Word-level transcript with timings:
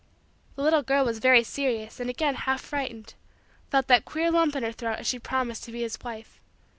The 0.55 0.63
little 0.63 0.81
girl 0.81 1.05
was 1.05 1.19
very 1.19 1.43
serious 1.43 1.99
and 1.99 2.09
again, 2.09 2.33
half 2.33 2.61
frightened, 2.61 3.13
felt 3.69 3.85
that 3.85 4.03
queer 4.03 4.31
lump 4.31 4.55
in 4.55 4.63
her 4.63 4.71
throat 4.71 4.97
as 4.97 5.05
she 5.05 5.19
promised 5.19 5.63
to 5.65 5.71
be 5.71 5.81
his 5.81 5.99
wife. 6.03 6.41